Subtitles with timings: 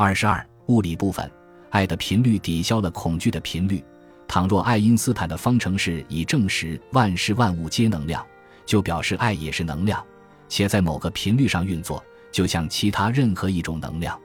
[0.00, 1.28] 二十二，物理部分，
[1.70, 3.82] 爱的频率抵消了恐惧的频率。
[4.28, 8.24] 倘若爱因斯坦的方程式已证实万事万物皆能量，
[8.64, 10.00] 就表示爱也是能量，
[10.48, 12.00] 且在某个频率上运作，
[12.30, 14.16] 就像其他任何一种能量。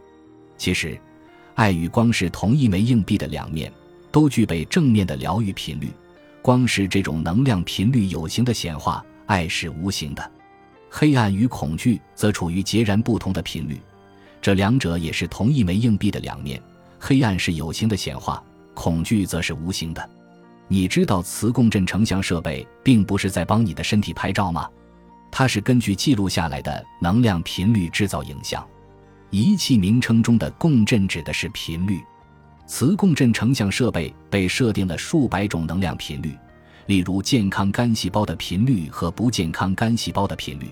[0.59, 0.95] 其实，
[1.55, 3.73] 爱与光是同一枚硬币的两面，
[4.11, 5.91] 都具备正面的疗愈频率。
[6.43, 10.31] 光是这种能量频率有形的显化，爱是无形的。
[10.87, 13.81] 黑暗与恐惧则处于截然不同的频率，
[14.43, 16.61] 这两者也是同一枚硬币的两面。
[16.99, 18.43] 黑暗是有形的显化。
[18.73, 20.09] 恐惧则是无形的，
[20.67, 24.67] 你知道磁共振成像设备并不是在帮你的身体拍照吗？
[25.31, 28.65] 它是根据记录下来的能量频率制造影像。
[29.29, 32.01] 仪器名称中的共振指的是频率。
[32.65, 36.35] 磁共振成像设备被设定了数百种能量频率，
[36.87, 40.65] 例如健康肝细胞的频率和不健康肝细胞的频率。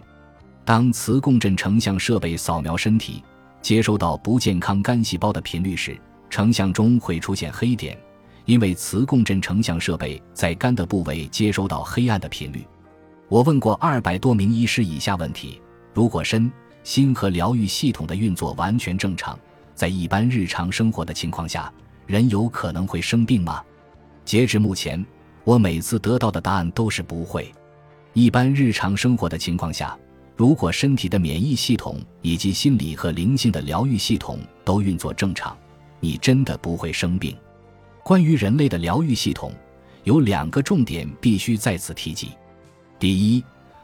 [0.65, 3.23] 当磁共振成像设备扫描身体，
[3.61, 7.97] 接收到不健康肝细胞的频率时，成像中会出现黑点，
[8.45, 12.65] 因为磁共振成像设备在肝的部位接收到黑暗的频率。
[13.29, 15.61] 我问过二百多名医师以下问题：
[15.93, 16.51] 如果身
[16.83, 19.37] 心和疗愈系统的运作完全正常，
[19.75, 21.71] 在一般日常生活的情况下，
[22.07, 23.63] 人有可能会生病吗？
[24.25, 25.05] 截至目前，
[25.43, 27.51] 我每次得到的答案都是不会。
[28.13, 29.97] 一般日常生活的情况下，
[30.35, 35.55] 如果身体的免疫系统以及心理和灵性的疗愈系统都运作正常。
[36.03, 37.37] 你真的不会生病。
[38.03, 39.53] 关于人类的疗愈系统，
[40.03, 42.31] 有两个重点必须再次提及。
[42.97, 43.43] 第一，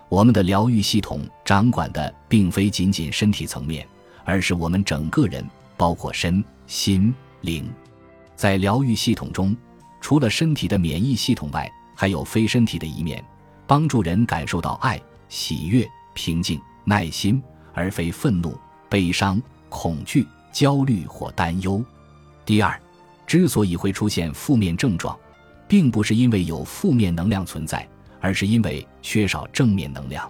[0.09, 3.88] 我们的疗愈系统掌管的并非仅仅身体层面，
[4.26, 7.70] 而是我们整个人，包括身心灵。
[8.36, 9.56] 在疗愈系统中，
[10.02, 13.23] 除了身体的免疫系统外，还有非身体的一面，
[13.67, 15.88] 帮助人感受到爱、喜悦、
[16.18, 17.40] 平静、耐心，
[17.76, 18.58] 而非愤怒、
[18.90, 21.86] 悲伤、恐惧、焦虑或担忧。
[22.44, 22.82] 第二，
[23.28, 25.16] 之所以会出现负面症状，
[25.68, 27.88] 并不是因为有负面能量存在，
[28.20, 30.28] 而是因为缺少正面能量。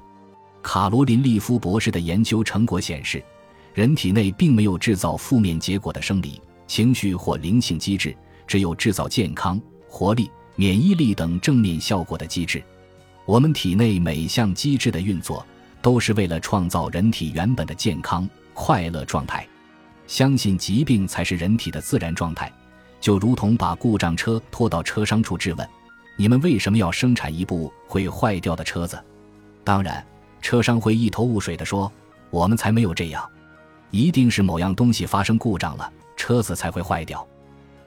[0.62, 3.24] 卡罗琳·利夫博士的研究成果显示，
[3.74, 8.14] 人体内并没有制造负面结果的生理、情绪或灵性机制，
[8.46, 12.62] 只有制造健康、活力、免疫力等正面效果的机制。
[13.25, 15.46] 我们体内每项机制的运作，
[15.82, 19.48] 都是为了创造人体原本的健康、快乐状态。
[20.08, 22.52] 相信疾病才是人体的自然状态，
[23.02, 25.70] 就如同把故障车拖到车商处质问
[26.16, 28.98] ：“你们为什么要生产一部会坏掉的车子？”
[29.66, 30.06] 当然，
[30.42, 31.92] 车商会一头雾水地说
[32.32, 33.30] ：“我们才没有这样，
[33.92, 37.28] 一定是某样东西发生故障了，车子才会坏掉。”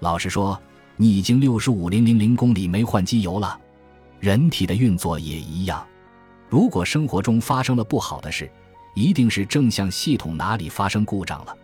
[0.00, 0.61] 老实说，
[0.97, 3.59] 你已经六十五零零零公里没换机油了。
[4.19, 5.87] 人体的运作也一样，
[6.50, 8.50] 如果生活中发生了不好的事，
[8.97, 11.56] 一定是正向系统哪里发生故障了。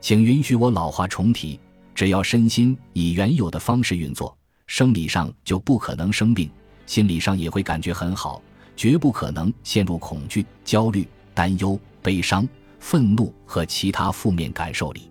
[0.00, 1.58] 请允许我老话重提：
[1.94, 4.36] 只要身心以原有的方式运作，
[4.66, 6.50] 生理上就不可能生病，
[6.84, 8.42] 心理上也会感觉很好，
[8.74, 12.46] 绝不可能陷入恐惧、焦虑、担忧、悲伤、
[12.80, 15.08] 愤怒和其他负面感受里，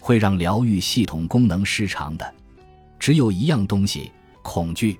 [0.00, 2.34] 会让疗愈系统功能失常的。
[2.98, 4.10] 只有一样东西——
[4.42, 4.98] 恐惧。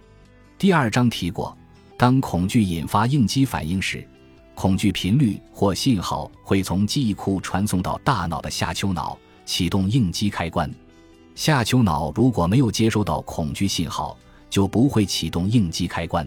[0.56, 1.58] 第二章提过，
[1.96, 4.06] 当恐惧引发应激反应时。
[4.54, 10.70] 恐惧频率或信号会从记忆库传送到大脑的下丘脑，启动应激开关。
[11.34, 14.16] 下丘脑如果没有接收到恐惧信号，
[14.48, 16.26] 就不会启动应激开关。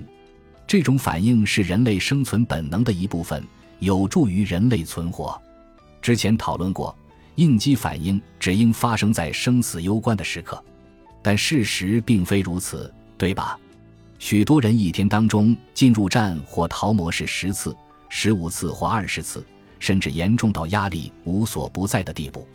[0.67, 3.43] 这种反应是人类生存本能的一部分，
[3.79, 5.41] 有助于人类存活。
[5.99, 6.95] 之前讨论过，
[7.33, 10.63] 应激反应只应发生在生死攸关的时刻，
[11.23, 13.59] 但事实并非如此，对吧？
[14.19, 17.75] 许多人一天当中进入战或逃模式十次。
[18.11, 19.45] 十五次或二十次，
[19.77, 22.47] 甚至严重到压力无所不在的地步。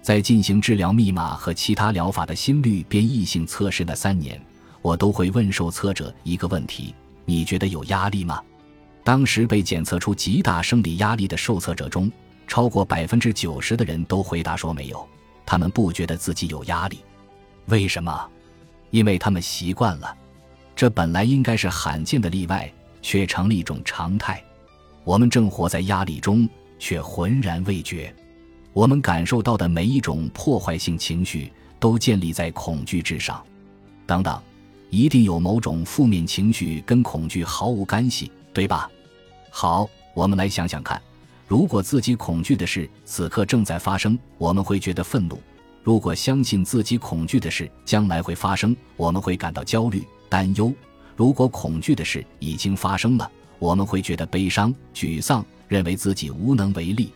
[0.00, 4.40] 在进行治疗密码和其他疗法的心率变异性测试的三年，
[4.80, 6.94] 我都会问受测者一个问题：
[7.26, 8.42] 你觉得有压力吗？
[9.02, 12.10] 当时被检测出极大生理压力的受测者中，
[12.48, 15.06] 超过百分之九十的人都回答说没有，
[15.44, 17.00] 他们不觉得自己有压力。
[17.66, 18.26] 为什么？
[18.90, 20.16] 因为他们习惯了。
[20.76, 24.42] 这本来应该是罕见的例外，却成了一种常态。
[25.04, 26.48] 我们正活在压力中，
[26.78, 28.14] 却浑然未觉。
[28.72, 33.40] 我们感受到的每一种破坏性情绪，都建立在恐惧之上。
[34.04, 34.40] 等等，
[34.90, 38.90] 一定有某种负面情绪跟恐惧毫无干系，对吧？
[39.50, 41.00] 好，我们来想想看：
[41.46, 45.36] 如果自己恐惧的事此刻正在发生，我们会觉得愤怒；
[45.84, 50.72] 如果相信自己恐惧的事将来会发生，我们会感到焦虑、担忧；
[51.16, 57.12] 如果恐惧的事已经发生了，我们会觉得悲伤、沮丧，认为自己无能为力。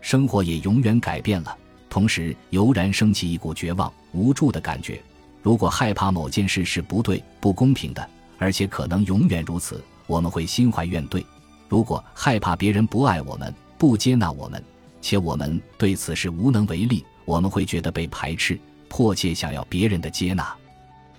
[0.00, 1.56] 生活也永远改变了。
[1.88, 5.02] 同时油然升起一股绝望、无助的感觉。
[5.42, 8.08] 如果害怕某件事是不对、不公平的，
[8.38, 11.24] 而且可能永远如此，我们会心怀怨怼；
[11.68, 14.62] 如果害怕别人不爱我们、不接纳我们，
[15.00, 18.56] 且我们对此事无能为力，我们会觉得被排斥，
[18.88, 20.54] 迫切想要别人的接纳。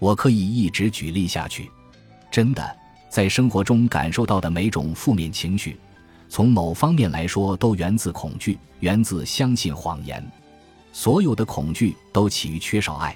[0.02, 1.70] 我可以一直举例下去。
[2.32, 2.76] 真的，
[3.08, 5.78] 在生活中感受到的每种负面情绪，
[6.28, 10.26] 从某方面来说，都源自恐惧，源自相信谎言。
[10.92, 13.16] 所有的恐惧都起于缺少爱，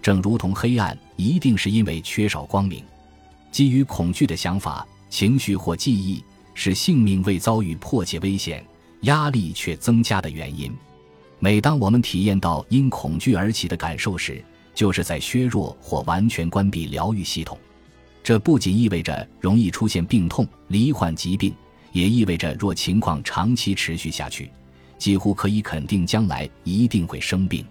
[0.00, 2.82] 正如同黑暗一定是因为缺少光明。
[3.50, 6.24] 基于恐惧的想法、情绪或记忆，
[6.54, 8.64] 是性命未遭遇迫切危险、
[9.02, 10.72] 压力却增加的原因。
[11.38, 14.42] 每当我们体验到因恐惧而起的感受时，
[14.74, 17.58] 就是在削弱或完全关闭疗愈系统。
[18.22, 21.54] 这不仅意味着容易出现病痛、罹患疾病，
[21.92, 24.50] 也意味着若情况长期持续下去。
[24.98, 27.66] 几乎可以肯定，将来一定会生病。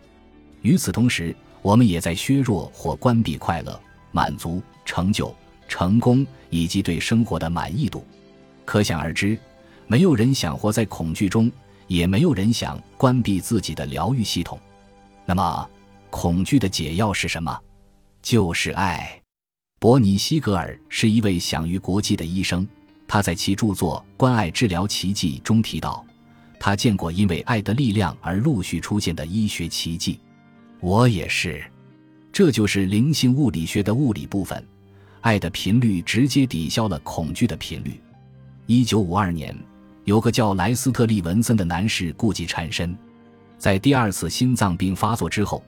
[0.61, 3.79] 与此同时，我们也在削弱或关闭快乐、
[4.11, 5.33] 满足、成就、
[5.67, 8.05] 成功以及对生活的满意度。
[8.65, 9.39] 可想而知，
[9.87, 11.49] 没有人想活在恐惧中，
[11.87, 14.59] 也没有人想关闭自己的疗愈系统。
[15.25, 15.69] 那么，
[16.11, 17.57] 恐惧的解药是什么？
[18.21, 19.19] 就是爱。
[19.79, 22.67] 伯尼·西格尔是一位享誉国际的医生，
[23.07, 26.05] 他在其著作《关爱治疗奇迹》中提到。
[26.59, 30.19] 他见过因为爱的力量而陆续出现的医学奇迹，
[30.79, 31.63] 我也是。
[32.31, 34.63] 这就是灵性物理学的物理部分。
[35.21, 37.99] 爱的频率直接抵消了恐惧的频率。
[38.67, 39.57] 一九五二年，
[40.03, 42.95] 有个叫莱斯特利·文森的男士故技缠身，
[43.57, 45.63] 在第二次心脏病发作之后，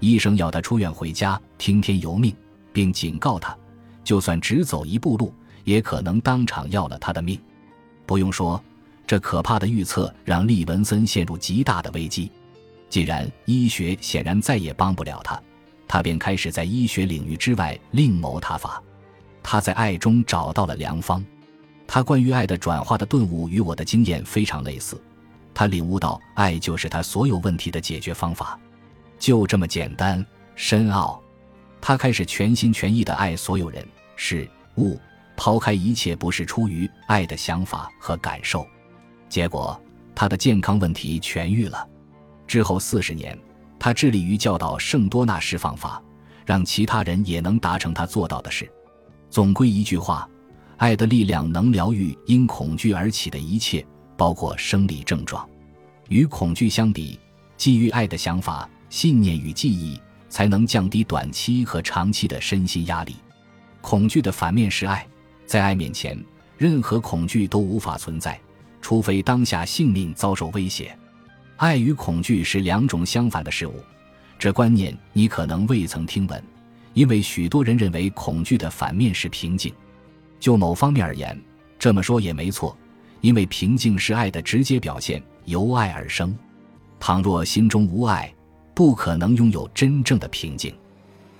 [0.00, 2.34] 医生要他出院回家，听天由命，
[2.72, 3.56] 并警告他，
[4.04, 5.32] 就算只走一步路，
[5.64, 7.40] 也可能当场要了他的命。
[8.06, 8.62] 不用说。
[9.06, 12.30] 这可怕的预测让利文森陷入极大的危机。
[12.90, 15.40] 既然医学显然再也帮不了他，
[15.86, 18.82] 他便开始在医学领域之外另谋他法。
[19.42, 21.24] 他在爱中找到了良方。
[21.86, 25.02] 他关于爱的转化的顿悟与我的经验非常类似。
[25.54, 28.60] 他领悟到，爱就是他所有问题的解决方法，
[29.18, 30.24] 就这么简单
[30.54, 31.22] 深奥。
[31.80, 33.86] 他开始全心全意地爱所有人
[34.16, 34.98] 事物，
[35.36, 38.66] 抛开一切不是出于爱的想法和感受。
[39.28, 39.80] 结果，
[40.14, 41.86] 他的健康问题痊愈了。
[42.46, 43.38] 之后四十年，
[43.78, 46.02] 他致力于教导圣多纳释放法，
[46.44, 48.68] 让其他人也能达成他做到的事。
[49.30, 50.28] 总归一句话，
[50.78, 53.86] 爱的力量能疗愈因恐惧而起的一切，
[54.16, 55.48] 包括生理症状。
[56.08, 57.20] 与恐惧相比，
[57.56, 63.16] 基于爱的想法、信念与记忆，才能降低短期和长期的身心压力。
[63.80, 65.06] 恐惧的反面是爱，
[65.46, 66.18] 在爱面前，
[66.56, 68.38] 任何恐惧都无法存在。
[68.80, 70.96] 除非当下性命遭受威胁，
[71.56, 73.74] 爱与恐惧是两种相反的事物。
[74.38, 76.42] 这观念你可能未曾听闻，
[76.94, 79.74] 因为许多人认为恐惧的反面是平静。
[80.38, 81.38] 就某方面而言，
[81.78, 82.76] 这么说也没错，
[83.20, 86.36] 因为平静是爱的直接表现，由爱而生。
[87.00, 88.32] 倘若心中无爱，
[88.78, 90.72] 不可能拥有真正的平静。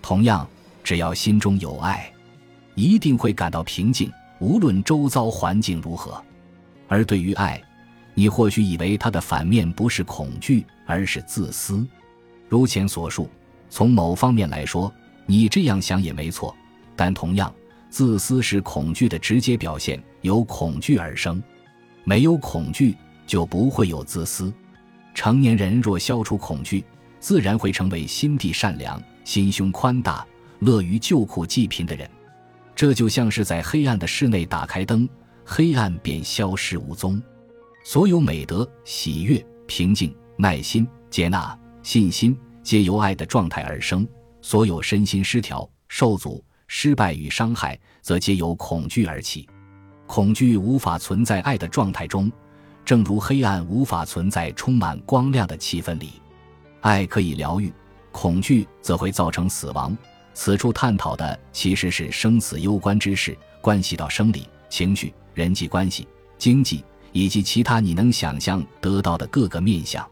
[0.03, 0.45] 同样，
[0.83, 2.13] 只要心中有爱，
[2.75, 6.21] 一定会感到平静，无论周遭环境如何。
[6.89, 7.63] 而对于爱，
[8.13, 11.87] 你或许以为它的反面不是恐惧，而是自私。
[12.49, 13.31] 如前所述，
[13.71, 14.93] 从某方面来说，
[15.25, 16.53] 你这样想也没错。
[16.97, 17.55] 但同样，
[17.89, 21.41] 自私是恐惧的直接表现，由恐惧而生。
[22.03, 22.97] 没有恐惧，
[23.29, 24.53] 就不会有自私。
[25.15, 26.85] 成年人若消除恐惧，
[27.21, 30.27] 自然会成为心地善良、心胸宽大、
[30.61, 32.09] 乐于救苦济贫的人。
[32.75, 35.09] 这就像是在黑暗的室内打开灯。
[35.51, 37.23] 黑暗便消失无踪，
[37.83, 44.07] 所有美德、喜悦、平静、耐心、接纳、信心，皆由爱的状态而生；
[44.43, 49.49] 所有身心失调、受阻、失败与伤害，则皆由恐惧而起。
[50.07, 52.31] 恐惧无法存在爱的状态中，
[52.85, 56.11] 正如黑暗无法存在充满光亮的气氛里。
[56.81, 57.73] 爱可以疗愈，
[58.13, 59.97] 恐惧则会造成死亡。
[60.35, 65.13] 此处探讨的其实是生死攸关之事，关系到生理、情绪。
[65.35, 70.05] 人际关系、经济以及其他你能想象得到的各个面相。